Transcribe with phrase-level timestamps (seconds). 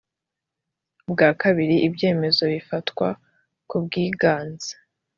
[1.11, 3.07] bwa kabiri ibyemezo bifatwa
[3.69, 4.73] ku bwiganze